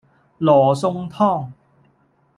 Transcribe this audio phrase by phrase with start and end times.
[0.39, 1.47] 羅宋湯